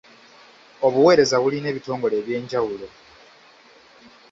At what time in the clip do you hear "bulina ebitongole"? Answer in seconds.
1.43-2.15